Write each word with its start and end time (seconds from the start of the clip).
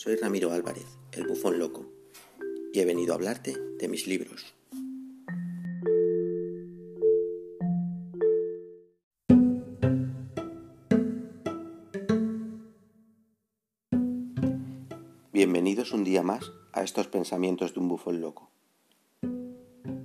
soy 0.00 0.16
Ramiro 0.16 0.50
Álvarez, 0.50 0.86
el 1.12 1.26
bufón 1.26 1.58
loco, 1.58 1.84
y 2.72 2.80
he 2.80 2.86
venido 2.86 3.12
a 3.12 3.16
hablarte 3.16 3.54
de 3.78 3.86
mis 3.86 4.06
libros. 4.06 4.54
Bienvenidos 15.34 15.92
un 15.92 16.04
día 16.04 16.22
más 16.22 16.50
a 16.72 16.82
estos 16.82 17.06
pensamientos 17.08 17.74
de 17.74 17.80
un 17.80 17.88
bufón 17.88 18.22
loco. 18.22 18.48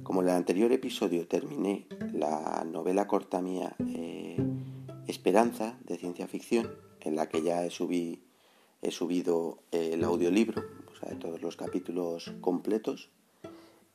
Como 0.04 0.22
en 0.22 0.28
el 0.28 0.34
anterior 0.34 0.74
episodio 0.74 1.26
terminé 1.26 1.88
la 2.12 2.66
novela 2.70 3.08
corta 3.08 3.42
mía 3.42 3.78
eh, 3.80 4.46
Esperanza 5.08 5.80
de 5.86 5.98
ciencia 5.98 6.28
ficción, 6.28 6.70
en 7.00 7.16
la 7.16 7.30
que 7.30 7.44
ya 7.44 7.64
he, 7.64 7.70
he 8.86 8.92
subido 8.92 9.60
el 9.72 10.04
audiolibro, 10.04 10.64
sea, 11.00 11.18
todos 11.20 11.42
los 11.42 11.56
capítulos 11.56 12.34
completos, 12.42 13.10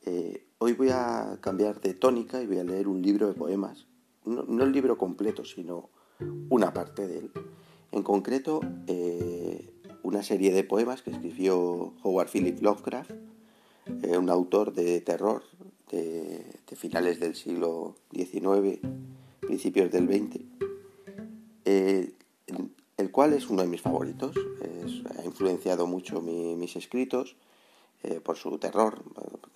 eh, 0.05 0.45
hoy 0.57 0.73
voy 0.73 0.89
a 0.89 1.37
cambiar 1.41 1.79
de 1.81 1.93
tónica 1.93 2.41
y 2.41 2.47
voy 2.47 2.59
a 2.59 2.63
leer 2.63 2.87
un 2.87 3.01
libro 3.01 3.27
de 3.27 3.33
poemas, 3.33 3.87
no, 4.25 4.63
el 4.63 4.71
libro 4.71 4.97
completo, 4.97 5.45
sino 5.45 5.89
una 6.49 6.73
parte 6.73 7.07
de 7.07 7.19
él. 7.19 7.31
En 7.91 8.03
concreto, 8.03 8.61
eh, 8.87 9.69
una 10.03 10.23
serie 10.23 10.51
de 10.51 10.63
poemas 10.63 11.01
que 11.01 11.11
escribió 11.11 11.93
Howard 12.03 12.29
Philip 12.29 12.61
Lovecraft, 12.61 13.11
eh, 14.03 14.17
un 14.17 14.29
autor 14.29 14.73
de 14.73 15.01
terror 15.01 15.43
de, 15.89 16.45
finales 16.75 17.19
del 17.19 17.35
siglo 17.35 17.95
XIX, 18.11 18.79
principios 19.41 19.91
del 19.91 20.07
XX, 20.07 20.41
eh, 21.65 22.13
el 23.01 23.11
cual 23.11 23.33
es 23.33 23.49
uno 23.49 23.63
de 23.63 23.67
mis 23.67 23.81
favoritos. 23.81 24.35
ha 25.17 25.25
influenciado 25.25 25.87
mucho 25.87 26.21
mis 26.21 26.75
escritos 26.75 27.35
eh, 28.03 28.19
por 28.23 28.37
su 28.37 28.57
terror. 28.59 29.03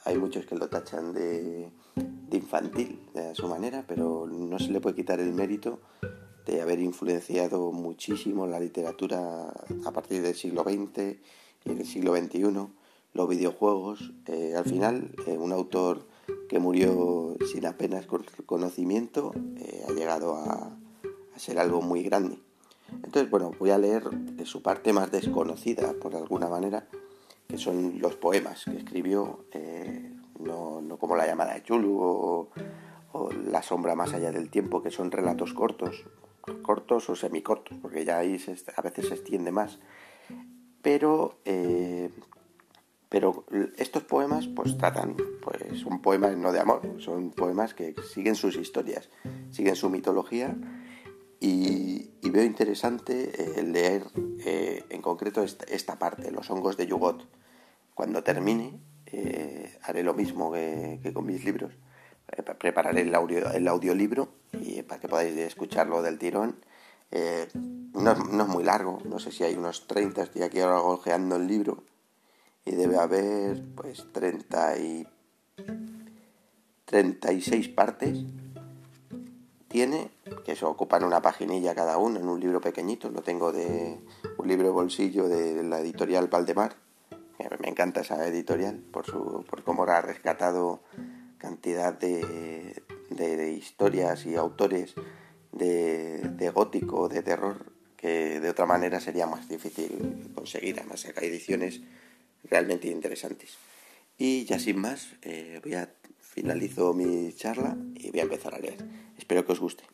Hay 0.03 0.17
muchos 0.17 0.45
que 0.45 0.55
lo 0.55 0.67
tachan 0.67 1.13
de, 1.13 1.69
de 1.95 2.37
infantil 2.37 2.99
de 3.13 3.35
su 3.35 3.47
manera, 3.47 3.85
pero 3.87 4.27
no 4.27 4.59
se 4.59 4.71
le 4.71 4.81
puede 4.81 4.95
quitar 4.95 5.19
el 5.19 5.31
mérito 5.33 5.79
de 6.45 6.61
haber 6.61 6.79
influenciado 6.79 7.71
muchísimo 7.71 8.45
la 8.45 8.59
literatura 8.59 9.53
a 9.85 9.91
partir 9.91 10.21
del 10.21 10.35
siglo 10.35 10.63
XX 10.63 11.17
y 11.65 11.73
del 11.73 11.85
siglo 11.85 12.15
XXI, 12.15 12.67
los 13.13 13.29
videojuegos. 13.29 14.11
Eh, 14.27 14.53
al 14.55 14.65
final, 14.65 15.11
eh, 15.27 15.37
un 15.37 15.51
autor 15.51 16.07
que 16.49 16.59
murió 16.59 17.35
sin 17.51 17.65
apenas 17.65 18.07
conocimiento 18.45 19.33
ha 19.87 19.91
llegado 19.91 20.35
a, 20.35 20.77
ser 21.35 21.59
algo 21.59 21.81
muy 21.81 22.01
grande. 22.03 22.39
Entonces, 22.91 23.29
bueno, 23.29 23.51
voy 23.59 23.71
a 23.71 23.77
leer 23.77 24.03
su 24.45 24.61
parte 24.61 24.93
más 24.93 25.11
desconocida, 25.11 25.93
por 25.93 26.15
alguna 26.15 26.47
manera, 26.47 26.87
que 27.47 27.57
son 27.57 27.99
los 27.99 28.15
poemas 28.15 28.65
que 28.65 28.77
escribió, 28.77 29.45
no, 30.39 30.81
no, 30.81 30.97
como 30.97 31.15
La 31.15 31.25
llamada 31.25 31.53
de 31.53 31.63
Chulu 31.63 31.97
o, 31.99 32.49
o 33.11 33.31
La 33.31 33.61
sombra 33.61 33.95
más 33.95 34.13
allá 34.13 34.31
del 34.31 34.49
tiempo, 34.49 34.81
que 34.81 34.91
son 34.91 35.11
relatos 35.11 35.53
cortos, 35.53 36.05
cortos 36.61 37.09
o 37.09 37.15
semicortos, 37.15 37.77
porque 37.81 38.05
ya 38.05 38.17
ahí 38.17 38.39
a 38.75 38.81
veces 38.81 39.07
se 39.07 39.13
extiende 39.13 39.51
más. 39.51 39.79
Pero, 40.81 41.39
eh, 41.45 42.11
pero 43.09 43.45
estos 43.77 44.03
poemas 44.03 44.47
pues 44.47 44.77
tratan, 44.77 45.15
pues 45.41 45.79
son 45.79 46.01
poemas 46.01 46.37
no 46.37 46.51
de 46.51 46.59
amor, 46.59 46.81
son 46.99 47.31
poemas 47.31 47.73
que 47.73 47.95
siguen 48.13 48.35
sus 48.35 48.55
historias, 48.55 49.09
siguen 49.51 49.75
su 49.75 49.89
mitología 49.89 50.55
y, 51.47 52.29
veo 52.29 52.43
interesante 52.43 53.59
eh, 53.59 53.63
leer 53.63 54.07
eh, 54.45 54.83
en 54.89 55.01
concreto 55.01 55.43
esta, 55.43 55.97
parte, 55.97 56.31
los 56.31 56.49
hongos 56.49 56.75
de 56.75 56.87
Yugot. 56.87 57.25
Cuando 57.93 58.23
termine 58.23 58.79
haré 59.83 60.03
lo 60.03 60.13
mismo 60.13 60.51
que 60.51 61.11
con 61.13 61.25
mis 61.25 61.45
libros 61.45 61.71
eh, 62.31 62.41
prepararé 62.41 63.01
el, 63.01 63.13
audio, 63.15 63.51
el 63.51 63.67
audiolibro 63.67 64.29
para 64.87 64.99
que 64.99 65.07
podáis 65.07 65.37
escucharlo 65.37 66.01
del 66.01 66.17
tirón. 66.17 66.57
Eh, 67.11 67.47
no, 67.53 68.11
es 68.11 68.47
muy 68.47 68.63
largo, 68.63 68.99
no 69.05 69.19
sé 69.19 69.31
si 69.31 69.43
hay 69.43 69.55
unos 69.55 69.87
30, 69.87 70.23
estoy 70.23 70.41
aquí 70.41 70.59
ahora 70.59 70.81
ojeando 70.81 71.35
el 71.35 71.47
libro 71.47 71.83
y 72.65 72.71
debe 72.71 72.97
haber 72.97 73.61
pues 73.75 74.05
30 74.11 74.77
y 74.79 75.07
36 76.85 77.69
partes. 77.69 78.19
Tiene, 79.75 80.09
que 80.45 80.53
eso 80.53 80.69
ocupan 80.69 81.03
una 81.03 81.21
paginilla 81.21 81.75
cada 81.75 81.97
uno 81.97 82.17
en 82.17 82.29
un 82.29 82.39
libro 82.39 82.61
pequeñito, 82.61 83.09
lo 83.09 83.21
tengo 83.23 83.51
de 83.51 83.99
un 84.37 84.47
libro 84.47 84.67
de 84.67 84.73
bolsillo 84.73 85.27
de 85.27 85.63
la 85.63 85.81
editorial 85.81 86.29
Valdemar. 86.29 86.77
Me 87.59 87.67
encanta 87.67 87.99
esa 87.99 88.25
editorial 88.25 88.77
por, 88.77 89.05
su, 89.05 89.43
por 89.43 89.65
cómo 89.65 89.83
ha 89.83 89.99
rescatado 89.99 90.79
cantidad 91.37 91.93
de, 91.93 92.81
de, 93.09 93.51
historias 93.51 94.25
y 94.25 94.35
autores 94.35 94.93
de, 95.51 96.19
de, 96.19 96.49
gótico, 96.51 97.09
de 97.09 97.21
terror, 97.21 97.73
que 97.97 98.39
de 98.39 98.49
otra 98.49 98.65
manera 98.65 99.01
sería 99.01 99.27
más 99.27 99.49
difícil 99.49 100.31
conseguir. 100.33 100.79
Además, 100.79 101.05
hay 101.17 101.27
ediciones 101.27 101.81
realmente 102.45 102.87
interesantes. 102.87 103.57
Y 104.17 104.45
ya 104.45 104.57
sin 104.57 104.79
más, 104.79 105.09
eh, 105.21 105.59
voy 105.61 105.73
a 105.73 105.89
finalizo 106.35 106.93
mi 106.93 107.31
charla 107.31 107.77
y 107.95 108.11
voy 108.11 108.19
a 108.19 108.23
empezar 108.23 108.53
a 108.53 108.59
leer. 108.59 108.85
Espero 109.17 109.45
que 109.45 109.53
os 109.53 109.59
guste. 109.61 109.85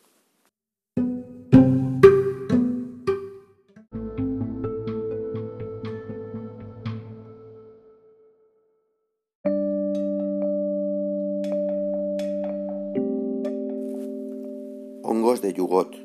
Hongos 15.03 15.41
de 15.43 15.53
Yugot 15.53 15.95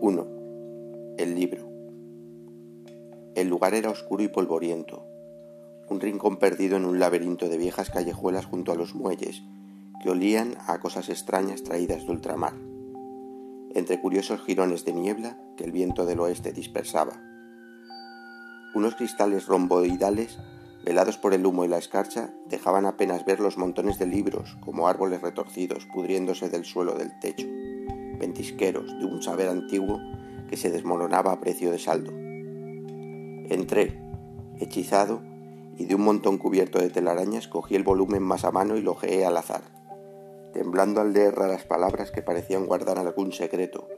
1. 0.00 0.26
El 1.18 1.34
libro. 1.34 1.68
El 3.34 3.48
lugar 3.48 3.74
era 3.74 3.90
oscuro 3.90 4.22
y 4.22 4.28
polvoriento, 4.28 5.04
rincón 6.06 6.36
perdido 6.38 6.76
en 6.76 6.84
un 6.84 6.98
laberinto 6.98 7.48
de 7.48 7.58
viejas 7.58 7.90
callejuelas 7.90 8.46
junto 8.46 8.72
a 8.72 8.76
los 8.76 8.94
muelles, 8.94 9.42
que 10.02 10.10
olían 10.10 10.56
a 10.66 10.78
cosas 10.78 11.08
extrañas 11.08 11.62
traídas 11.62 12.04
de 12.04 12.12
ultramar, 12.12 12.54
entre 13.74 14.00
curiosos 14.00 14.40
jirones 14.42 14.84
de 14.84 14.92
niebla 14.92 15.38
que 15.56 15.64
el 15.64 15.72
viento 15.72 16.06
del 16.06 16.20
oeste 16.20 16.52
dispersaba. 16.52 17.20
Unos 18.74 18.94
cristales 18.94 19.46
romboidales 19.46 20.38
velados 20.86 21.18
por 21.18 21.34
el 21.34 21.44
humo 21.44 21.64
y 21.64 21.68
la 21.68 21.78
escarcha, 21.78 22.30
dejaban 22.48 22.86
apenas 22.86 23.24
ver 23.24 23.40
los 23.40 23.58
montones 23.58 23.98
de 23.98 24.06
libros 24.06 24.56
como 24.60 24.86
árboles 24.86 25.20
retorcidos 25.20 25.84
pudriéndose 25.86 26.48
del 26.48 26.64
suelo 26.64 26.94
del 26.94 27.18
techo, 27.18 27.48
ventisqueros 28.20 28.96
de 28.96 29.04
un 29.04 29.20
saber 29.20 29.48
antiguo 29.48 30.00
que 30.48 30.56
se 30.56 30.70
desmoronaba 30.70 31.32
a 31.32 31.40
precio 31.40 31.72
de 31.72 31.80
saldo. 31.80 32.12
Entré, 33.48 34.00
hechizado, 34.60 35.22
y 35.76 35.84
de 35.84 35.94
un 35.94 36.02
montón 36.02 36.38
cubierto 36.38 36.78
de 36.78 36.90
telarañas 36.90 37.48
cogí 37.48 37.76
el 37.76 37.82
volumen 37.82 38.22
más 38.22 38.44
a 38.44 38.50
mano 38.50 38.76
y 38.76 38.82
lo 38.82 38.92
ojeé 38.92 39.26
al 39.26 39.36
azar, 39.36 39.62
temblando 40.52 41.00
al 41.00 41.12
leer 41.12 41.34
raras 41.34 41.64
palabras 41.64 42.10
que 42.10 42.22
parecían 42.22 42.66
guardar 42.66 42.98
algún 42.98 43.32
secreto, 43.32 43.88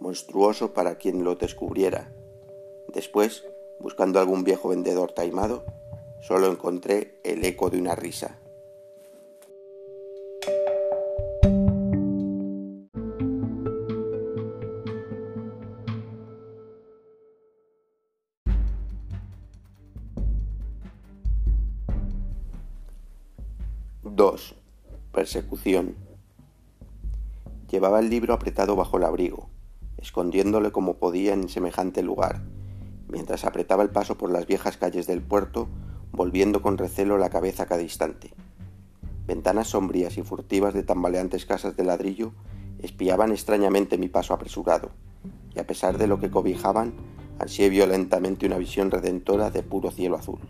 monstruoso 0.00 0.72
para 0.72 0.96
quien 0.96 1.22
lo 1.22 1.36
descubriera. 1.36 2.12
Después, 2.88 3.44
buscando 3.78 4.18
algún 4.18 4.42
viejo 4.42 4.70
vendedor 4.70 5.12
taimado, 5.12 5.64
solo 6.20 6.50
encontré 6.50 7.20
el 7.22 7.44
eco 7.44 7.70
de 7.70 7.78
una 7.78 7.94
risa. 7.94 8.39
Persecución. 25.20 25.96
Llevaba 27.70 28.00
el 28.00 28.08
libro 28.08 28.32
apretado 28.32 28.74
bajo 28.74 28.96
el 28.96 29.04
abrigo, 29.04 29.50
escondiéndole 29.98 30.72
como 30.72 30.94
podía 30.94 31.34
en 31.34 31.50
semejante 31.50 32.02
lugar, 32.02 32.40
mientras 33.06 33.44
apretaba 33.44 33.82
el 33.82 33.90
paso 33.90 34.16
por 34.16 34.30
las 34.30 34.46
viejas 34.46 34.78
calles 34.78 35.06
del 35.06 35.20
puerto 35.20 35.68
volviendo 36.10 36.62
con 36.62 36.78
recelo 36.78 37.18
la 37.18 37.28
cabeza 37.28 37.66
cada 37.66 37.82
instante. 37.82 38.32
Ventanas 39.26 39.68
sombrías 39.68 40.16
y 40.16 40.22
furtivas 40.22 40.72
de 40.72 40.84
tambaleantes 40.84 41.44
casas 41.44 41.76
de 41.76 41.84
ladrillo 41.84 42.32
espiaban 42.78 43.30
extrañamente 43.30 43.98
mi 43.98 44.08
paso 44.08 44.32
apresurado, 44.32 44.88
y 45.54 45.58
a 45.58 45.66
pesar 45.66 45.98
de 45.98 46.06
lo 46.06 46.18
que 46.18 46.30
cobijaban, 46.30 46.94
ansié 47.38 47.68
violentamente 47.68 48.46
una 48.46 48.56
visión 48.56 48.90
redentora 48.90 49.50
de 49.50 49.62
puro 49.62 49.90
cielo 49.90 50.16
azul. 50.16 50.40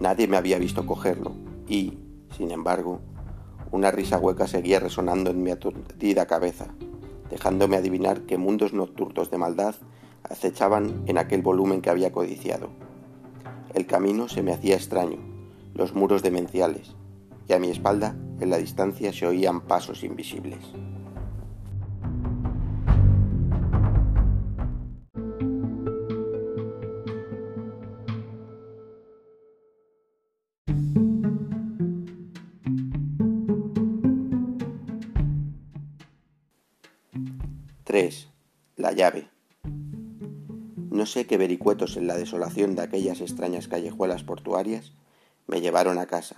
Nadie 0.00 0.26
me 0.26 0.38
había 0.38 0.58
visto 0.58 0.86
cogerlo, 0.86 1.34
y, 1.68 1.98
sin 2.36 2.50
embargo, 2.50 3.00
una 3.70 3.90
risa 3.90 4.18
hueca 4.18 4.46
seguía 4.46 4.80
resonando 4.80 5.30
en 5.30 5.42
mi 5.42 5.50
aturdida 5.50 6.26
cabeza, 6.26 6.74
dejándome 7.30 7.76
adivinar 7.76 8.22
que 8.22 8.38
mundos 8.38 8.72
nocturnos 8.72 9.30
de 9.30 9.38
maldad 9.38 9.74
acechaban 10.22 11.02
en 11.06 11.18
aquel 11.18 11.42
volumen 11.42 11.80
que 11.80 11.90
había 11.90 12.12
codiciado. 12.12 12.70
El 13.74 13.86
camino 13.86 14.28
se 14.28 14.42
me 14.42 14.52
hacía 14.52 14.76
extraño, 14.76 15.18
los 15.74 15.94
muros 15.94 16.22
demenciales, 16.22 16.94
y 17.48 17.52
a 17.52 17.58
mi 17.58 17.70
espalda, 17.70 18.16
en 18.40 18.50
la 18.50 18.58
distancia, 18.58 19.12
se 19.12 19.26
oían 19.26 19.60
pasos 19.62 20.04
invisibles. 20.04 20.60
Llave. 38.94 39.28
No 40.90 41.06
sé 41.06 41.26
qué 41.26 41.36
vericuetos 41.36 41.96
en 41.96 42.06
la 42.06 42.16
desolación 42.16 42.74
de 42.74 42.82
aquellas 42.82 43.20
extrañas 43.20 43.68
callejuelas 43.68 44.22
portuarias 44.22 44.92
me 45.46 45.60
llevaron 45.60 45.98
a 45.98 46.06
casa, 46.06 46.36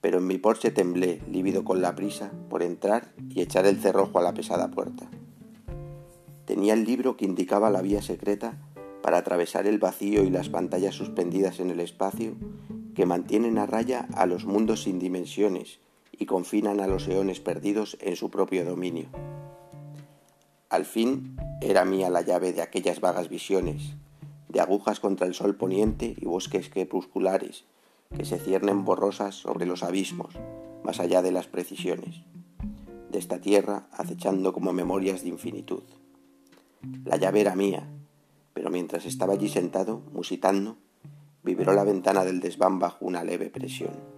pero 0.00 0.18
en 0.18 0.26
mi 0.26 0.38
porche 0.38 0.70
temblé, 0.70 1.20
lívido 1.30 1.64
con 1.64 1.80
la 1.80 1.94
prisa, 1.94 2.32
por 2.50 2.62
entrar 2.62 3.12
y 3.28 3.40
echar 3.40 3.66
el 3.66 3.78
cerrojo 3.78 4.18
a 4.18 4.22
la 4.22 4.34
pesada 4.34 4.70
puerta. 4.70 5.08
Tenía 6.46 6.74
el 6.74 6.84
libro 6.84 7.16
que 7.16 7.24
indicaba 7.24 7.70
la 7.70 7.82
vía 7.82 8.02
secreta 8.02 8.58
para 9.02 9.18
atravesar 9.18 9.66
el 9.66 9.78
vacío 9.78 10.24
y 10.24 10.30
las 10.30 10.48
pantallas 10.48 10.94
suspendidas 10.94 11.60
en 11.60 11.70
el 11.70 11.80
espacio 11.80 12.34
que 12.94 13.06
mantienen 13.06 13.58
a 13.58 13.66
raya 13.66 14.08
a 14.14 14.26
los 14.26 14.44
mundos 14.44 14.82
sin 14.82 14.98
dimensiones 14.98 15.78
y 16.10 16.26
confinan 16.26 16.80
a 16.80 16.86
los 16.86 17.06
eones 17.08 17.40
perdidos 17.40 17.96
en 18.00 18.16
su 18.16 18.30
propio 18.30 18.64
dominio. 18.64 19.08
Al 20.72 20.86
fin 20.86 21.36
era 21.60 21.84
mía 21.84 22.08
la 22.08 22.22
llave 22.22 22.54
de 22.54 22.62
aquellas 22.62 23.02
vagas 23.02 23.28
visiones, 23.28 23.92
de 24.48 24.58
agujas 24.58 25.00
contra 25.00 25.26
el 25.26 25.34
sol 25.34 25.54
poniente 25.54 26.16
y 26.18 26.24
bosques 26.24 26.70
crepusculares 26.70 27.66
que 28.16 28.24
se 28.24 28.38
ciernen 28.38 28.86
borrosas 28.86 29.34
sobre 29.34 29.66
los 29.66 29.82
abismos, 29.82 30.34
más 30.82 30.98
allá 30.98 31.20
de 31.20 31.30
las 31.30 31.46
precisiones, 31.46 32.22
de 33.10 33.18
esta 33.18 33.38
tierra 33.38 33.86
acechando 33.92 34.54
como 34.54 34.72
memorias 34.72 35.20
de 35.20 35.28
infinitud. 35.28 35.82
La 37.04 37.18
llave 37.18 37.42
era 37.42 37.54
mía, 37.54 37.86
pero 38.54 38.70
mientras 38.70 39.04
estaba 39.04 39.34
allí 39.34 39.50
sentado, 39.50 40.00
musitando, 40.10 40.78
vibró 41.42 41.74
la 41.74 41.84
ventana 41.84 42.24
del 42.24 42.40
desván 42.40 42.78
bajo 42.78 43.04
una 43.04 43.22
leve 43.24 43.50
presión. 43.50 44.11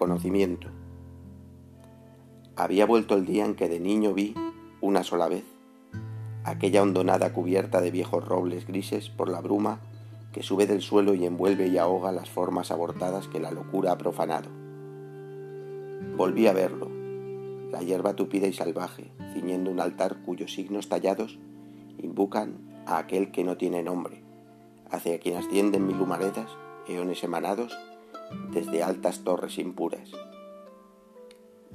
Reconocimiento. 0.00 0.68
Había 2.56 2.86
vuelto 2.86 3.16
el 3.16 3.26
día 3.26 3.44
en 3.44 3.54
que 3.54 3.68
de 3.68 3.80
niño 3.80 4.14
vi, 4.14 4.34
una 4.80 5.04
sola 5.04 5.28
vez, 5.28 5.44
aquella 6.42 6.82
hondonada 6.82 7.34
cubierta 7.34 7.82
de 7.82 7.90
viejos 7.90 8.26
robles 8.26 8.66
grises 8.66 9.10
por 9.10 9.28
la 9.28 9.42
bruma 9.42 9.80
que 10.32 10.42
sube 10.42 10.66
del 10.66 10.80
suelo 10.80 11.12
y 11.12 11.26
envuelve 11.26 11.68
y 11.68 11.76
ahoga 11.76 12.12
las 12.12 12.30
formas 12.30 12.70
abortadas 12.70 13.28
que 13.28 13.40
la 13.40 13.50
locura 13.50 13.92
ha 13.92 13.98
profanado. 13.98 14.48
Volví 16.16 16.46
a 16.46 16.54
verlo, 16.54 16.88
la 17.70 17.80
hierba 17.80 18.14
tupida 18.14 18.46
y 18.46 18.54
salvaje, 18.54 19.12
ciñendo 19.34 19.70
un 19.70 19.80
altar 19.80 20.22
cuyos 20.24 20.54
signos 20.54 20.88
tallados 20.88 21.38
invocan 21.98 22.56
a 22.86 22.96
aquel 22.96 23.32
que 23.32 23.44
no 23.44 23.58
tiene 23.58 23.82
nombre, 23.82 24.22
hacia 24.90 25.20
quien 25.20 25.36
ascienden 25.36 25.86
mil 25.86 26.00
humaredas, 26.00 26.48
eones 26.88 27.22
emanados, 27.22 27.76
desde 28.52 28.82
altas 28.82 29.24
torres 29.24 29.58
impuras. 29.58 30.10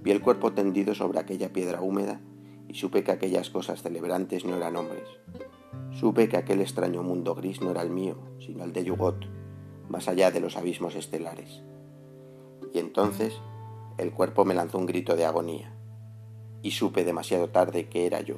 Vi 0.01 0.11
el 0.11 0.21
cuerpo 0.21 0.53
tendido 0.53 0.93
sobre 0.93 1.19
aquella 1.19 1.51
piedra 1.51 1.81
húmeda 1.81 2.21
y 2.67 2.75
supe 2.75 3.03
que 3.03 3.11
aquellas 3.11 3.49
cosas 3.49 3.81
celebrantes 3.81 4.45
no 4.45 4.55
eran 4.55 4.75
hombres. 4.75 5.07
Supe 5.91 6.29
que 6.29 6.37
aquel 6.37 6.61
extraño 6.61 7.03
mundo 7.03 7.35
gris 7.35 7.61
no 7.61 7.71
era 7.71 7.81
el 7.81 7.89
mío, 7.89 8.17
sino 8.39 8.63
el 8.63 8.73
de 8.73 8.83
Yugot, 8.83 9.25
más 9.89 10.07
allá 10.07 10.31
de 10.31 10.39
los 10.39 10.57
abismos 10.57 10.95
estelares. 10.95 11.61
Y 12.73 12.79
entonces 12.79 13.39
el 13.97 14.11
cuerpo 14.11 14.45
me 14.45 14.53
lanzó 14.53 14.77
un 14.77 14.85
grito 14.85 15.15
de 15.15 15.25
agonía, 15.25 15.73
y 16.61 16.71
supe 16.71 17.03
demasiado 17.03 17.49
tarde 17.49 17.87
que 17.87 18.05
era 18.05 18.21
yo. 18.21 18.37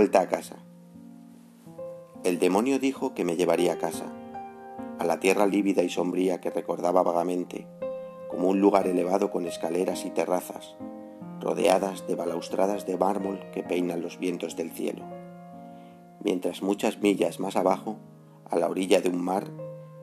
Vuelta 0.00 0.22
a 0.22 0.28
casa. 0.28 0.56
El 2.24 2.38
demonio 2.38 2.78
dijo 2.78 3.12
que 3.12 3.22
me 3.22 3.36
llevaría 3.36 3.74
a 3.74 3.76
casa, 3.76 4.06
a 4.98 5.04
la 5.04 5.20
tierra 5.20 5.44
lívida 5.44 5.82
y 5.82 5.90
sombría 5.90 6.40
que 6.40 6.48
recordaba 6.48 7.02
vagamente, 7.02 7.66
como 8.30 8.48
un 8.48 8.62
lugar 8.62 8.86
elevado 8.86 9.30
con 9.30 9.44
escaleras 9.44 10.06
y 10.06 10.10
terrazas, 10.10 10.74
rodeadas 11.38 12.06
de 12.08 12.14
balaustradas 12.14 12.86
de 12.86 12.96
mármol 12.96 13.40
que 13.52 13.62
peinan 13.62 14.00
los 14.00 14.18
vientos 14.18 14.56
del 14.56 14.70
cielo. 14.70 15.04
Mientras 16.24 16.62
muchas 16.62 17.02
millas 17.02 17.38
más 17.38 17.56
abajo, 17.56 17.98
a 18.48 18.56
la 18.56 18.70
orilla 18.70 19.02
de 19.02 19.10
un 19.10 19.22
mar, 19.22 19.50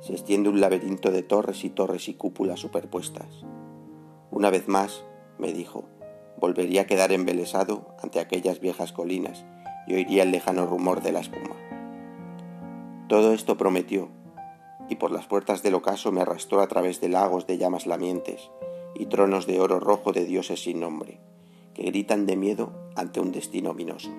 se 0.01 0.13
extiende 0.13 0.49
un 0.49 0.61
laberinto 0.61 1.09
de 1.09 1.23
torres 1.23 1.63
y 1.63 1.71
torres 1.71 2.07
y 2.07 2.13
cúpulas 2.13 2.59
superpuestas. 2.59 3.47
Una 4.29 4.51
vez 4.51 4.67
más, 4.67 5.03
me 5.39 5.53
dijo, 5.53 5.85
volvería 6.39 6.81
a 6.81 6.85
quedar 6.85 7.11
embelesado 7.11 7.95
ante 8.03 8.19
aquellas 8.19 8.59
viejas 8.59 8.94
colinas 8.94 9.44
y 9.88 9.95
oiría 9.95 10.24
el 10.24 10.31
lejano 10.31 10.66
rumor 10.66 11.01
de 11.01 11.12
la 11.12 11.22
espuma. 11.22 11.56
Todo 13.07 13.34
esto 13.34 13.57
prometió, 13.57 14.10
y 14.89 14.95
por 14.95 15.12
las 15.12 15.25
puertas 15.25 15.63
del 15.63 15.75
ocaso 15.75 16.12
me 16.12 16.22
arrastró 16.22 16.62
a 16.62 16.68
través 16.68 17.01
de 17.01 17.10
lagos 17.10 17.48
de 17.48 17.57
llamas 17.57 17.88
lamientes 17.88 18.51
y 18.95 19.06
tronos 19.06 19.48
de 19.48 19.60
oro 19.60 19.80
rojo 19.80 20.11
de 20.11 20.26
dioses 20.26 20.61
sin 20.64 20.80
nombre, 20.80 21.19
que 21.73 21.83
gritan 21.83 22.26
de 22.26 22.35
miedo 22.35 22.71
ante 22.95 23.19
un 23.19 23.31
destino 23.31 23.71
ominoso. 23.71 24.09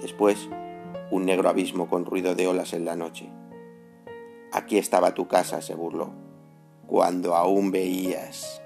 Después, 0.00 0.48
un 1.10 1.24
negro 1.24 1.48
abismo 1.48 1.88
con 1.88 2.04
ruido 2.04 2.34
de 2.34 2.46
olas 2.46 2.72
en 2.72 2.84
la 2.84 2.94
noche. 2.94 3.28
Aquí 4.52 4.78
estaba 4.78 5.14
tu 5.14 5.26
casa, 5.26 5.62
se 5.62 5.74
burló, 5.74 6.10
cuando 6.86 7.34
aún 7.34 7.70
veías. 7.70 8.62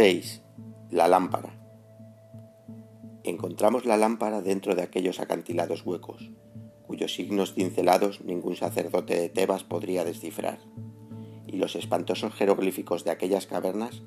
6. 0.00 0.42
La 0.92 1.08
lámpara. 1.08 1.58
Encontramos 3.24 3.84
la 3.84 3.96
lámpara 3.96 4.42
dentro 4.42 4.76
de 4.76 4.82
aquellos 4.82 5.18
acantilados 5.18 5.84
huecos, 5.84 6.30
cuyos 6.86 7.12
signos 7.12 7.54
cincelados 7.54 8.20
ningún 8.20 8.54
sacerdote 8.54 9.18
de 9.18 9.28
Tebas 9.28 9.64
podría 9.64 10.04
descifrar, 10.04 10.60
y 11.48 11.56
los 11.56 11.74
espantosos 11.74 12.32
jeroglíficos 12.32 13.02
de 13.02 13.10
aquellas 13.10 13.48
cavernas 13.48 14.04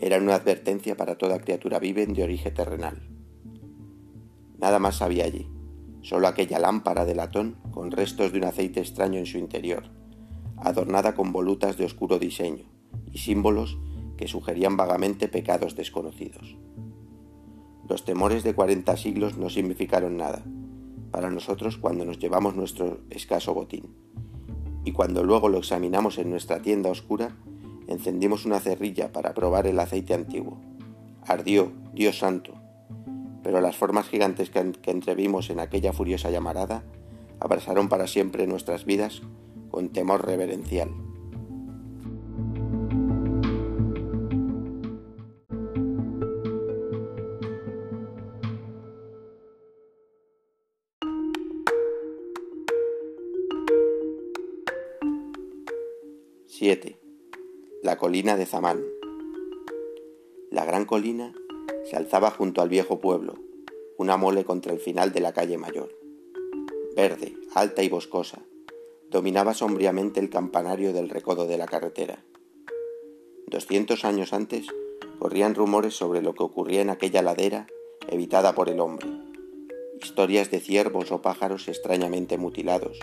eran 0.00 0.22
una 0.22 0.36
advertencia 0.36 0.96
para 0.96 1.18
toda 1.18 1.40
criatura 1.40 1.78
vive 1.78 2.06
de 2.06 2.22
origen 2.22 2.54
terrenal. 2.54 3.06
Nada 4.56 4.78
más 4.78 5.02
había 5.02 5.26
allí, 5.26 5.46
solo 6.00 6.26
aquella 6.26 6.58
lámpara 6.58 7.04
de 7.04 7.14
latón 7.14 7.58
con 7.70 7.90
restos 7.90 8.32
de 8.32 8.38
un 8.38 8.44
aceite 8.44 8.80
extraño 8.80 9.18
en 9.18 9.26
su 9.26 9.36
interior, 9.36 9.90
adornada 10.56 11.14
con 11.14 11.34
volutas 11.34 11.76
de 11.76 11.84
oscuro 11.84 12.18
diseño 12.18 12.64
y 13.12 13.18
símbolos 13.18 13.76
que 14.18 14.28
sugerían 14.28 14.76
vagamente 14.76 15.28
pecados 15.28 15.74
desconocidos. 15.74 16.58
Los 17.88 18.04
temores 18.04 18.44
de 18.44 18.54
cuarenta 18.54 18.98
siglos 18.98 19.38
no 19.38 19.48
significaron 19.48 20.18
nada 20.18 20.44
para 21.10 21.30
nosotros 21.30 21.78
cuando 21.78 22.04
nos 22.04 22.18
llevamos 22.18 22.54
nuestro 22.54 23.00
escaso 23.08 23.54
botín. 23.54 23.94
Y 24.84 24.92
cuando 24.92 25.24
luego 25.24 25.48
lo 25.48 25.58
examinamos 25.58 26.18
en 26.18 26.28
nuestra 26.28 26.60
tienda 26.60 26.90
oscura, 26.90 27.34
encendimos 27.86 28.44
una 28.44 28.60
cerrilla 28.60 29.10
para 29.10 29.32
probar 29.32 29.66
el 29.66 29.80
aceite 29.80 30.12
antiguo. 30.12 30.58
Ardió, 31.26 31.72
Dios 31.94 32.18
santo, 32.18 32.52
pero 33.42 33.62
las 33.62 33.76
formas 33.76 34.08
gigantes 34.08 34.50
que, 34.50 34.72
que 34.72 34.90
entrevimos 34.90 35.48
en 35.48 35.60
aquella 35.60 35.94
furiosa 35.94 36.30
llamarada 36.30 36.84
abrasaron 37.40 37.88
para 37.88 38.06
siempre 38.06 38.46
nuestras 38.46 38.84
vidas 38.84 39.22
con 39.70 39.88
temor 39.90 40.26
reverencial. 40.26 40.90
Colina 58.18 58.36
de 58.36 58.46
Zamán. 58.46 58.84
La 60.50 60.64
gran 60.64 60.86
colina 60.86 61.32
se 61.88 61.94
alzaba 61.94 62.32
junto 62.32 62.60
al 62.60 62.68
viejo 62.68 62.98
pueblo, 62.98 63.34
una 63.96 64.16
mole 64.16 64.44
contra 64.44 64.72
el 64.72 64.80
final 64.80 65.12
de 65.12 65.20
la 65.20 65.32
calle 65.32 65.56
mayor. 65.56 65.96
Verde, 66.96 67.36
alta 67.54 67.84
y 67.84 67.88
boscosa, 67.88 68.42
dominaba 69.08 69.54
sombríamente 69.54 70.18
el 70.18 70.30
campanario 70.30 70.92
del 70.92 71.10
recodo 71.10 71.46
de 71.46 71.58
la 71.58 71.66
carretera. 71.66 72.24
Doscientos 73.46 74.04
años 74.04 74.32
antes 74.32 74.66
corrían 75.20 75.54
rumores 75.54 75.94
sobre 75.94 76.20
lo 76.20 76.34
que 76.34 76.42
ocurría 76.42 76.82
en 76.82 76.90
aquella 76.90 77.22
ladera 77.22 77.68
evitada 78.08 78.52
por 78.52 78.68
el 78.68 78.80
hombre. 78.80 79.06
Historias 80.02 80.50
de 80.50 80.58
ciervos 80.58 81.12
o 81.12 81.22
pájaros 81.22 81.68
extrañamente 81.68 82.36
mutilados, 82.36 82.98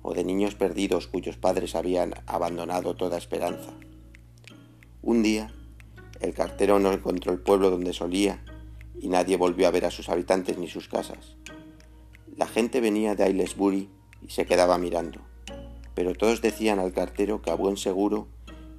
o 0.00 0.14
de 0.14 0.24
niños 0.24 0.54
perdidos 0.54 1.06
cuyos 1.06 1.36
padres 1.36 1.74
habían 1.74 2.14
abandonado 2.26 2.96
toda 2.96 3.18
esperanza. 3.18 3.74
Un 5.06 5.22
día, 5.22 5.52
el 6.20 6.32
cartero 6.32 6.78
no 6.78 6.90
encontró 6.90 7.30
el 7.30 7.38
pueblo 7.38 7.68
donde 7.68 7.92
solía 7.92 8.42
y 8.98 9.08
nadie 9.08 9.36
volvió 9.36 9.68
a 9.68 9.70
ver 9.70 9.84
a 9.84 9.90
sus 9.90 10.08
habitantes 10.08 10.56
ni 10.56 10.66
sus 10.66 10.88
casas. 10.88 11.36
La 12.38 12.46
gente 12.46 12.80
venía 12.80 13.14
de 13.14 13.24
Aylesbury 13.24 13.90
y 14.26 14.30
se 14.30 14.46
quedaba 14.46 14.78
mirando, 14.78 15.20
pero 15.94 16.14
todos 16.14 16.40
decían 16.40 16.78
al 16.78 16.94
cartero 16.94 17.42
que 17.42 17.50
a 17.50 17.54
buen 17.54 17.76
seguro 17.76 18.28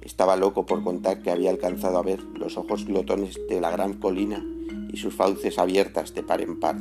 estaba 0.00 0.34
loco 0.34 0.66
por 0.66 0.82
contar 0.82 1.22
que 1.22 1.30
había 1.30 1.50
alcanzado 1.50 1.96
a 1.96 2.02
ver 2.02 2.20
los 2.34 2.56
ojos 2.56 2.86
glotones 2.86 3.38
de 3.48 3.60
la 3.60 3.70
gran 3.70 3.94
colina 3.94 4.44
y 4.92 4.96
sus 4.96 5.14
fauces 5.14 5.60
abiertas 5.60 6.12
de 6.12 6.24
par 6.24 6.40
en 6.40 6.58
par. 6.58 6.76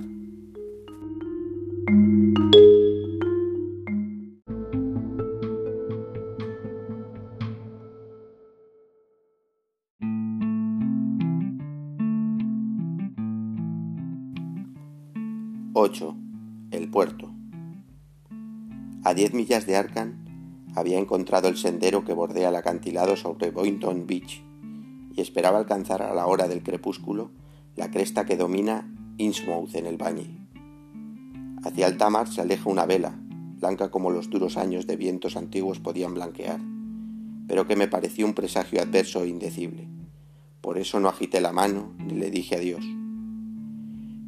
Diez 19.15 19.33
millas 19.33 19.65
de 19.65 19.77
Arkham 19.77 20.25
había 20.75 20.99
encontrado 20.99 21.47
el 21.47 21.55
sendero 21.55 22.03
que 22.03 22.13
bordea 22.13 22.49
el 22.49 22.55
acantilado 22.57 23.15
sobre 23.15 23.49
Boynton 23.49 24.05
Beach 24.05 24.43
y 25.15 25.21
esperaba 25.21 25.57
alcanzar 25.57 26.01
a 26.01 26.13
la 26.13 26.27
hora 26.27 26.49
del 26.49 26.61
crepúsculo 26.61 27.31
la 27.77 27.89
cresta 27.89 28.25
que 28.25 28.35
domina 28.35 28.93
Innsmouth 29.17 29.73
en 29.75 29.85
el 29.85 29.97
Bañe. 29.97 30.45
Hacia 31.63 31.87
alta 31.87 32.09
mar 32.09 32.27
se 32.27 32.41
aleja 32.41 32.69
una 32.69 32.85
vela, 32.85 33.17
blanca 33.57 33.89
como 33.89 34.11
los 34.11 34.29
duros 34.29 34.57
años 34.57 34.85
de 34.85 34.97
vientos 34.97 35.37
antiguos 35.37 35.79
podían 35.79 36.13
blanquear, 36.13 36.59
pero 37.47 37.65
que 37.65 37.77
me 37.77 37.87
pareció 37.87 38.25
un 38.25 38.33
presagio 38.33 38.81
adverso 38.81 39.23
e 39.23 39.29
indecible. 39.29 39.87
Por 40.59 40.77
eso 40.77 40.99
no 40.99 41.07
agité 41.07 41.39
la 41.39 41.53
mano 41.53 41.93
ni 41.99 42.15
le 42.15 42.29
dije 42.29 42.57
adiós. 42.57 42.83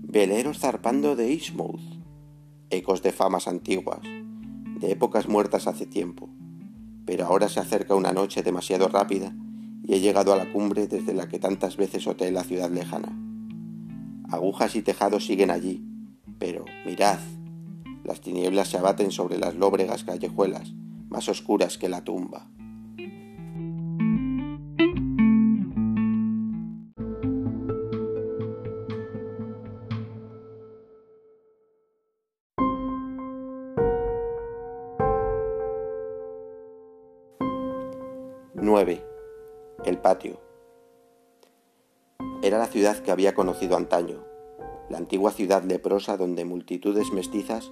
Veleros 0.10 0.60
zarpando 0.60 1.18
de 1.18 1.30
Ismouth, 1.30 1.82
ecos 2.70 3.04
de 3.04 3.12
famas 3.12 3.50
antiguas, 3.50 4.02
de 4.80 4.92
épocas 4.92 5.28
muertas 5.28 5.68
hace 5.68 5.86
tiempo, 5.86 6.30
pero 7.06 7.26
ahora 7.26 7.50
se 7.50 7.60
acerca 7.60 7.96
una 7.96 8.12
noche 8.12 8.44
demasiado 8.44 8.88
rápida 8.88 9.34
y 9.84 9.96
he 9.96 10.00
llegado 10.00 10.34
a 10.34 10.38
la 10.38 10.52
cumbre 10.52 10.88
desde 10.88 11.14
la 11.14 11.28
que 11.28 11.40
tantas 11.40 11.78
veces 11.78 12.08
oté 12.08 12.32
la 12.32 12.44
ciudad 12.44 12.70
lejana. 12.70 13.18
Agujas 14.30 14.76
y 14.76 14.82
tejados 14.82 15.26
siguen 15.26 15.52
allí, 15.52 15.84
pero 16.38 16.66
mirad, 16.86 17.20
las 18.04 18.22
tinieblas 18.22 18.70
se 18.70 18.78
abaten 18.78 19.12
sobre 19.12 19.38
las 19.38 19.56
lóbregas 19.56 20.04
callejuelas, 20.04 20.74
más 21.10 21.30
oscuras 21.30 21.78
que 21.78 21.90
la 21.90 22.04
tumba. 22.04 22.50
Ciudad 42.78 43.00
que 43.00 43.10
había 43.10 43.34
conocido 43.34 43.76
antaño, 43.76 44.24
la 44.88 45.00
antigua 45.00 45.32
ciudad 45.32 45.64
leprosa 45.64 46.16
donde 46.16 46.46
multitudes 46.46 47.12
mestizas 47.12 47.72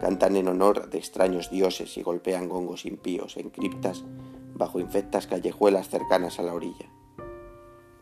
cantan 0.00 0.34
en 0.34 0.48
honor 0.48 0.88
de 0.88 0.96
extraños 0.96 1.50
dioses 1.50 1.98
y 1.98 2.02
golpean 2.02 2.48
gongos 2.48 2.86
impíos 2.86 3.36
en 3.36 3.50
criptas 3.50 4.04
bajo 4.54 4.80
infectas 4.80 5.26
callejuelas 5.26 5.90
cercanas 5.90 6.38
a 6.38 6.42
la 6.42 6.54
orilla. 6.54 6.86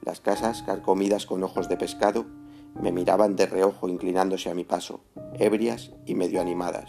Las 0.02 0.20
casas, 0.20 0.62
carcomidas 0.62 1.26
con 1.26 1.42
ojos 1.42 1.68
de 1.68 1.76
pescado, 1.76 2.24
me 2.80 2.92
miraban 2.92 3.34
de 3.34 3.46
reojo 3.46 3.88
inclinándose 3.88 4.48
a 4.48 4.54
mi 4.54 4.62
paso, 4.62 5.00
ebrias 5.40 5.90
y 6.06 6.14
medio 6.14 6.40
animadas, 6.40 6.88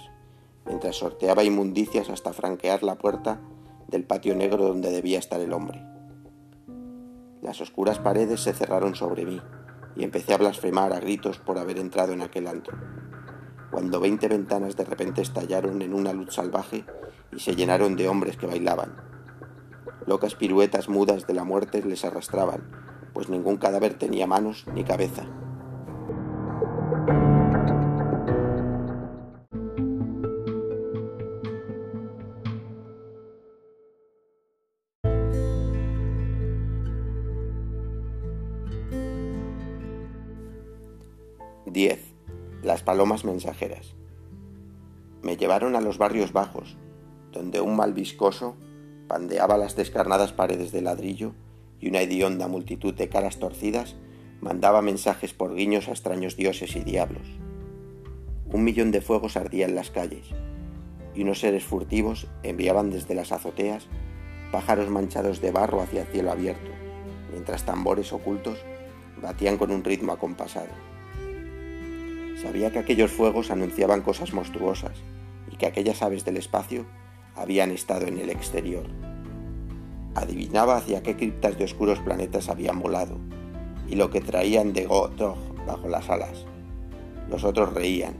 mientras 0.67 0.97
sorteaba 0.97 1.43
inmundicias 1.43 2.11
hasta 2.11 2.33
franquear 2.33 2.83
la 2.83 2.99
puerta 2.99 3.41
del 3.87 4.03
patio 4.03 4.35
negro 4.35 4.67
donde 4.67 4.91
debía 4.91 5.17
estar 5.17 5.41
el 5.41 5.53
hombre. 5.53 5.94
Las 7.45 7.61
oscuras 7.61 7.99
paredes 7.99 8.39
se 8.39 8.53
cerraron 8.53 8.95
sobre 8.95 9.23
mí 9.23 9.39
y 9.95 10.03
empecé 10.03 10.33
a 10.33 10.37
blasfemar 10.37 10.93
a 10.93 10.99
gritos 10.99 11.37
por 11.37 11.59
haber 11.59 11.77
entrado 11.77 12.11
en 12.11 12.23
aquel 12.23 12.47
antro, 12.47 12.75
cuando 13.69 13.99
veinte 13.99 14.27
ventanas 14.27 14.75
de 14.75 14.83
repente 14.83 15.21
estallaron 15.21 15.83
en 15.83 15.93
una 15.93 16.11
luz 16.11 16.33
salvaje 16.33 16.85
y 17.31 17.39
se 17.41 17.55
llenaron 17.55 17.95
de 17.97 18.09
hombres 18.09 18.35
que 18.35 18.47
bailaban. 18.47 18.95
Locas 20.07 20.33
piruetas 20.33 20.89
mudas 20.89 21.27
de 21.27 21.35
la 21.35 21.43
muerte 21.43 21.83
les 21.83 22.03
arrastraban, 22.03 22.63
pues 23.13 23.29
ningún 23.29 23.57
cadáver 23.57 23.93
tenía 23.93 24.25
manos 24.25 24.65
ni 24.73 24.83
cabeza. 24.83 25.27
10. 41.75 41.99
Las 42.63 42.83
palomas 42.83 43.25
mensajeras. 43.25 43.95
Me 45.21 45.35
llevaron 45.35 45.75
a 45.75 45.81
los 45.81 45.97
barrios 45.97 46.31
bajos, 46.31 46.77
donde 47.33 47.59
un 47.59 47.75
mal 47.75 47.91
viscoso 47.91 48.55
pandeaba 49.09 49.57
las 49.57 49.75
descarnadas 49.75 50.31
paredes 50.31 50.71
de 50.71 50.81
ladrillo 50.81 51.33
y 51.81 51.89
una 51.89 51.99
hedionda 51.99 52.47
multitud 52.47 52.93
de 52.93 53.09
caras 53.09 53.39
torcidas 53.39 53.97
mandaba 54.39 54.81
mensajes 54.81 55.33
por 55.33 55.53
guiños 55.53 55.89
a 55.89 55.91
extraños 55.91 56.37
dioses 56.37 56.77
y 56.77 56.79
diablos. 56.79 57.27
Un 58.53 58.63
millón 58.63 58.91
de 58.91 59.01
fuegos 59.01 59.35
ardía 59.35 59.65
en 59.65 59.75
las 59.75 59.91
calles, 59.91 60.27
y 61.13 61.23
unos 61.23 61.41
seres 61.41 61.65
furtivos 61.65 62.27
enviaban 62.43 62.89
desde 62.89 63.15
las 63.15 63.33
azoteas 63.33 63.87
pájaros 64.49 64.89
manchados 64.89 65.41
de 65.41 65.51
barro 65.51 65.81
hacia 65.81 66.03
el 66.03 66.07
cielo 66.07 66.31
abierto, 66.31 66.71
mientras 67.33 67.65
tambores 67.65 68.13
ocultos 68.13 68.59
batían 69.21 69.57
con 69.57 69.71
un 69.71 69.83
ritmo 69.83 70.13
acompasado. 70.13 70.94
Sabía 72.41 72.71
que 72.71 72.79
aquellos 72.79 73.11
fuegos 73.11 73.51
anunciaban 73.51 74.01
cosas 74.01 74.33
monstruosas 74.33 74.97
y 75.51 75.55
que 75.55 75.65
aquellas 75.65 76.01
aves 76.01 76.25
del 76.25 76.37
espacio 76.37 76.85
habían 77.35 77.71
estado 77.71 78.07
en 78.07 78.17
el 78.17 78.29
exterior. 78.29 78.85
Adivinaba 80.15 80.77
hacia 80.77 81.03
qué 81.03 81.15
criptas 81.15 81.57
de 81.57 81.65
oscuros 81.65 81.99
planetas 81.99 82.49
habían 82.49 82.79
volado 82.79 83.17
y 83.87 83.95
lo 83.95 84.09
que 84.09 84.21
traían 84.21 84.73
de 84.73 84.85
Gotog 84.85 85.37
bajo 85.65 85.87
las 85.87 86.09
alas. 86.09 86.45
Los 87.29 87.43
otros 87.43 87.73
reían, 87.73 88.15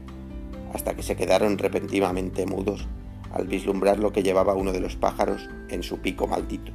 hasta 0.72 0.94
que 0.94 1.02
se 1.02 1.16
quedaron 1.16 1.58
repentinamente 1.58 2.46
mudos 2.46 2.86
al 3.32 3.46
vislumbrar 3.46 3.98
lo 3.98 4.12
que 4.12 4.22
llevaba 4.22 4.54
uno 4.54 4.72
de 4.72 4.80
los 4.80 4.96
pájaros 4.96 5.48
en 5.68 5.82
su 5.82 5.98
pico 5.98 6.26
maldito. 6.26 6.72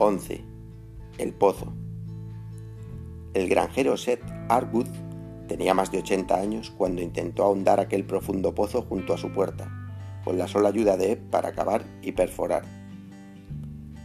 11. 0.00 0.44
El 1.18 1.32
pozo. 1.32 1.72
El 3.34 3.48
granjero 3.48 3.96
Seth 3.96 4.22
Arwood 4.48 4.86
tenía 5.48 5.74
más 5.74 5.90
de 5.90 5.98
80 5.98 6.36
años 6.36 6.70
cuando 6.70 7.02
intentó 7.02 7.42
ahondar 7.42 7.80
aquel 7.80 8.04
profundo 8.04 8.54
pozo 8.54 8.82
junto 8.82 9.12
a 9.12 9.18
su 9.18 9.32
puerta, 9.32 9.68
con 10.24 10.38
la 10.38 10.46
sola 10.46 10.68
ayuda 10.68 10.96
de 10.96 11.12
Ebb 11.12 11.30
para 11.30 11.52
cavar 11.52 11.84
y 12.00 12.12
perforar. 12.12 12.62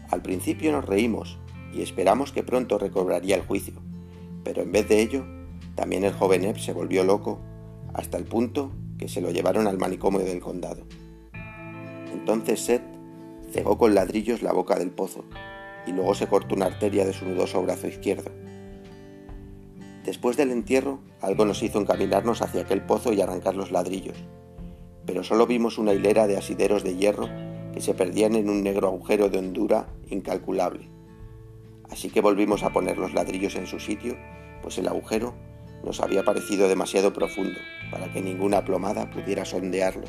Al 0.09 0.23
principio 0.23 0.71
nos 0.71 0.83
reímos 0.83 1.37
y 1.71 1.83
esperamos 1.83 2.31
que 2.31 2.41
pronto 2.41 2.79
recobraría 2.79 3.35
el 3.35 3.45
juicio, 3.45 3.75
pero 4.43 4.63
en 4.63 4.71
vez 4.71 4.89
de 4.89 4.99
ello, 4.99 5.23
también 5.75 6.05
el 6.05 6.13
joven 6.13 6.43
Ebb 6.43 6.57
se 6.57 6.73
volvió 6.73 7.03
loco 7.03 7.39
hasta 7.93 8.17
el 8.17 8.23
punto 8.23 8.71
que 8.97 9.07
se 9.07 9.21
lo 9.21 9.29
llevaron 9.29 9.67
al 9.67 9.77
manicomio 9.77 10.21
del 10.21 10.39
condado. 10.39 10.87
Entonces 12.11 12.61
Seth 12.61 12.81
cegó 13.51 13.77
con 13.77 13.93
ladrillos 13.93 14.41
la 14.41 14.53
boca 14.53 14.79
del 14.79 14.89
pozo 14.89 15.23
y 15.85 15.91
luego 15.91 16.15
se 16.15 16.27
cortó 16.27 16.55
una 16.55 16.67
arteria 16.67 17.05
de 17.05 17.13
su 17.13 17.25
nudoso 17.25 17.61
brazo 17.61 17.87
izquierdo. 17.87 18.31
Después 20.05 20.35
del 20.35 20.51
entierro, 20.51 20.99
algo 21.21 21.45
nos 21.45 21.63
hizo 21.63 21.79
encaminarnos 21.79 22.41
hacia 22.41 22.61
aquel 22.61 22.81
pozo 22.81 23.13
y 23.13 23.21
arrancar 23.21 23.55
los 23.55 23.71
ladrillos, 23.71 24.17
pero 25.05 25.23
solo 25.23 25.47
vimos 25.47 25.77
una 25.77 25.93
hilera 25.93 26.27
de 26.27 26.37
asideros 26.37 26.83
de 26.83 26.95
hierro 26.95 27.29
que 27.73 27.81
se 27.81 27.93
perdían 27.93 28.35
en 28.35 28.49
un 28.49 28.63
negro 28.63 28.87
agujero 28.87 29.29
de 29.29 29.39
hondura 29.39 29.87
incalculable. 30.09 30.89
Así 31.89 32.09
que 32.09 32.21
volvimos 32.21 32.63
a 32.63 32.71
poner 32.71 32.97
los 32.97 33.13
ladrillos 33.13 33.55
en 33.55 33.67
su 33.67 33.79
sitio, 33.79 34.17
pues 34.61 34.77
el 34.77 34.87
agujero 34.87 35.33
nos 35.83 35.99
había 35.99 36.23
parecido 36.23 36.67
demasiado 36.67 37.13
profundo 37.13 37.59
para 37.91 38.11
que 38.11 38.21
ninguna 38.21 38.63
plomada 38.63 39.09
pudiera 39.09 39.45
sondearlo. 39.45 40.05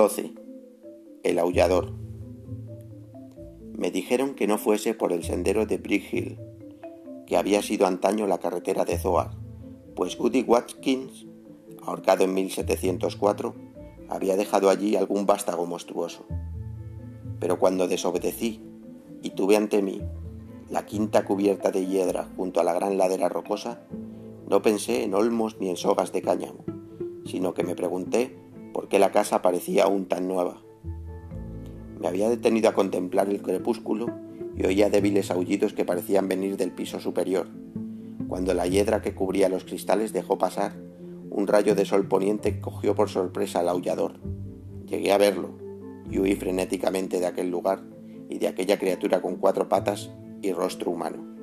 12. 0.00 0.32
El 1.24 1.38
aullador. 1.38 1.92
Me 3.76 3.90
dijeron 3.90 4.34
que 4.34 4.46
no 4.46 4.56
fuese 4.56 4.94
por 4.94 5.12
el 5.12 5.24
sendero 5.24 5.66
de 5.66 5.76
Brick 5.76 6.10
Hill, 6.10 6.38
que 7.26 7.36
había 7.36 7.60
sido 7.60 7.86
antaño 7.86 8.26
la 8.26 8.38
carretera 8.38 8.86
de 8.86 8.96
Zoar, 8.96 9.32
pues 9.94 10.16
Goody 10.16 10.40
Watkins, 10.40 11.26
ahorcado 11.82 12.24
en 12.24 12.32
1704, 12.32 13.54
había 14.08 14.36
dejado 14.36 14.70
allí 14.70 14.96
algún 14.96 15.26
vástago 15.26 15.66
monstruoso. 15.66 16.24
Pero 17.38 17.58
cuando 17.58 17.86
desobedecí 17.86 18.62
y 19.20 19.28
tuve 19.28 19.58
ante 19.58 19.82
mí 19.82 20.00
la 20.70 20.86
quinta 20.86 21.26
cubierta 21.26 21.72
de 21.72 21.84
hiedra 21.84 22.26
junto 22.38 22.58
a 22.60 22.64
la 22.64 22.72
gran 22.72 22.96
ladera 22.96 23.28
rocosa, 23.28 23.82
no 24.48 24.62
pensé 24.62 25.04
en 25.04 25.12
olmos 25.12 25.58
ni 25.60 25.68
en 25.68 25.76
sogas 25.76 26.10
de 26.10 26.22
cáñamo, 26.22 26.64
sino 27.26 27.52
que 27.52 27.64
me 27.64 27.74
pregunté 27.74 28.49
por 28.72 28.88
qué 28.88 28.98
la 28.98 29.12
casa 29.12 29.42
parecía 29.42 29.84
aún 29.84 30.06
tan 30.06 30.28
nueva. 30.28 30.62
Me 31.98 32.08
había 32.08 32.28
detenido 32.28 32.68
a 32.68 32.74
contemplar 32.74 33.28
el 33.28 33.42
crepúsculo 33.42 34.06
y 34.56 34.64
oía 34.66 34.90
débiles 34.90 35.30
aullidos 35.30 35.72
que 35.72 35.84
parecían 35.84 36.28
venir 36.28 36.56
del 36.56 36.72
piso 36.72 37.00
superior, 37.00 37.48
cuando 38.28 38.54
la 38.54 38.66
hiedra 38.66 39.02
que 39.02 39.14
cubría 39.14 39.48
los 39.48 39.64
cristales 39.64 40.12
dejó 40.12 40.38
pasar 40.38 40.72
un 41.30 41.46
rayo 41.46 41.76
de 41.76 41.84
sol 41.84 42.08
poniente 42.08 42.60
cogió 42.60 42.96
por 42.96 43.08
sorpresa 43.08 43.60
al 43.60 43.68
aullador. 43.68 44.14
Llegué 44.86 45.12
a 45.12 45.18
verlo 45.18 45.50
y 46.10 46.18
huí 46.18 46.34
frenéticamente 46.34 47.20
de 47.20 47.26
aquel 47.26 47.50
lugar 47.50 47.82
y 48.28 48.38
de 48.38 48.48
aquella 48.48 48.78
criatura 48.78 49.22
con 49.22 49.36
cuatro 49.36 49.68
patas 49.68 50.10
y 50.42 50.52
rostro 50.52 50.90
humano. 50.90 51.39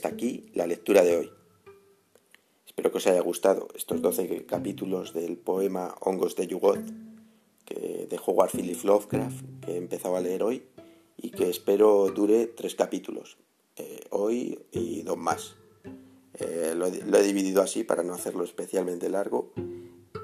Hasta 0.00 0.08
aquí 0.08 0.50
la 0.54 0.66
lectura 0.66 1.02
de 1.02 1.14
hoy. 1.14 1.30
Espero 2.66 2.90
que 2.90 2.96
os 2.96 3.06
haya 3.06 3.20
gustado 3.20 3.68
estos 3.74 4.00
12 4.00 4.46
capítulos 4.46 5.12
del 5.12 5.36
poema 5.36 5.94
Hongos 6.00 6.36
de 6.36 6.46
Yugoth 6.46 6.88
que 7.66 8.06
de 8.08 8.20
Howard 8.24 8.50
Philip 8.50 8.82
Lovecraft 8.82 9.44
que 9.60 9.72
he 9.72 9.76
empezado 9.76 10.16
a 10.16 10.22
leer 10.22 10.42
hoy 10.42 10.64
y 11.18 11.30
que 11.32 11.50
espero 11.50 12.10
dure 12.14 12.46
tres 12.46 12.74
capítulos, 12.74 13.36
eh, 13.76 14.00
hoy 14.08 14.58
y 14.72 15.02
dos 15.02 15.18
más. 15.18 15.56
Eh, 16.32 16.72
lo, 16.74 16.86
he 16.86 17.22
dividido 17.22 17.60
así 17.60 17.84
para 17.84 18.02
no 18.02 18.14
hacerlo 18.14 18.44
especialmente 18.44 19.10
largo 19.10 19.52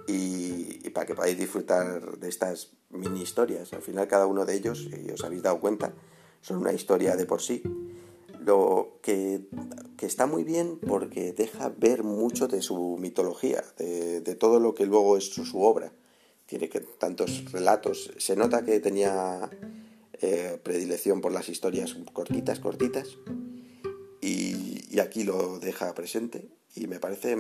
y, 0.09 0.87
y, 0.87 0.89
para 0.89 1.05
que 1.05 1.15
podáis 1.15 1.37
disfrutar 1.37 2.17
de 2.17 2.31
estas 2.31 2.73
mini 2.89 3.21
historias. 3.21 3.75
Al 3.75 3.83
final 3.83 4.09
cada 4.09 4.27
uno 4.27 4.47
de 4.47 4.55
ellos, 4.55 4.89
y 5.05 5.11
os 5.11 5.23
habéis 5.23 5.43
dado 5.43 5.61
cuenta, 5.61 5.93
son 6.41 6.57
una 6.57 6.73
historia 6.73 7.15
de 7.15 7.27
por 7.27 7.43
sí 7.43 7.63
lo 8.47 9.01
que, 9.03 9.41
está 10.01 10.27
muy 10.27 10.45
bien 10.45 10.79
porque 10.79 11.33
deja 11.33 11.69
ver 11.69 12.05
mucho 12.05 12.47
de 12.47 12.63
su 12.63 12.97
mitología, 13.01 13.65
de, 13.77 14.37
todo 14.37 14.61
lo 14.61 14.73
que 14.73 14.87
luego 14.87 15.17
es 15.17 15.25
su, 15.25 15.61
obra. 15.61 15.93
Tiene 16.47 16.69
que 16.69 16.79
tantos 16.79 17.51
relatos. 17.51 18.13
Se 18.19 18.37
nota 18.37 18.65
que 18.65 18.79
tenía 18.79 19.51
eh, 20.23 20.61
predilección 20.63 21.21
por 21.21 21.33
las 21.33 21.49
historias 21.49 21.97
cortitas, 22.13 22.61
cortitas, 22.61 23.19
y, 24.21 25.01
aquí 25.01 25.25
lo 25.25 25.59
deja 25.59 25.93
presente 25.95 26.49
y 26.75 26.87
me 26.87 27.01
parece 27.01 27.37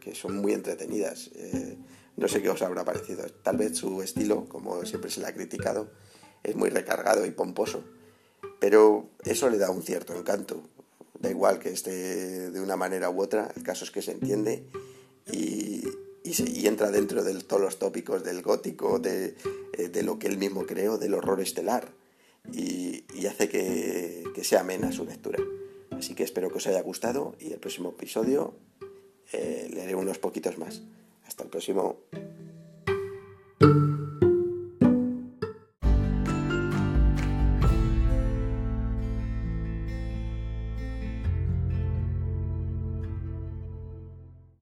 que 0.00 0.14
son 0.16 0.36
muy 0.36 0.52
entretenidas. 0.52 1.30
Eh, 1.36 1.78
no 2.16 2.26
sé 2.28 2.42
qué 2.42 2.50
os 2.50 2.60
habrá 2.60 2.84
parecido. 2.84 3.24
Tal 3.42 3.56
vez 3.56 3.78
su 3.78 4.02
estilo, 4.02 4.46
como 4.48 4.84
siempre 4.84 5.10
se 5.10 5.20
le 5.20 5.28
ha 5.28 5.34
criticado, 5.34 5.90
es 6.42 6.56
muy 6.56 6.70
recargado 6.70 7.24
y 7.24 7.30
pomposo 7.30 7.84
pero 8.62 9.08
eso 9.24 9.50
le 9.50 9.58
da 9.58 9.72
un 9.72 9.82
cierto 9.82 10.14
encanto. 10.14 10.62
Da 11.18 11.28
igual 11.28 11.58
que 11.58 11.70
esté 11.70 12.48
de 12.52 12.60
una 12.60 12.76
manera 12.76 13.10
u 13.10 13.20
otra, 13.20 13.50
el 13.56 13.64
caso 13.64 13.84
es 13.84 13.90
que 13.90 14.02
se 14.02 14.12
entiende 14.12 14.62
y, 15.32 15.82
entra 16.64 16.92
dentro 16.92 17.24
de 17.24 17.34
todos 17.42 17.60
los 17.60 17.80
tópicos 17.80 18.22
del 18.22 18.40
gótico, 18.40 19.00
de, 19.00 19.34
eh, 19.72 20.02
lo 20.04 20.20
que 20.20 20.28
él 20.28 20.38
mismo 20.38 20.64
creó, 20.64 20.96
del 20.96 21.14
horror 21.14 21.40
estelar, 21.40 21.88
y, 22.52 23.04
hace 23.26 23.48
que, 23.48 24.44
sea 24.44 24.60
amena 24.60 24.92
su 24.92 25.04
lectura. 25.04 25.40
Así 25.90 26.14
que 26.14 26.22
espero 26.22 26.48
que 26.48 26.58
os 26.58 26.66
haya 26.68 26.82
gustado 26.82 27.34
y 27.40 27.52
el 27.52 27.58
próximo 27.58 27.90
episodio 27.90 28.54
eh, 29.32 29.68
leeré 29.72 29.96
unos 29.96 30.18
poquitos 30.18 30.56
más. 30.56 30.82
Hasta 31.26 31.42
el 31.42 31.50
próximo. 31.50 31.98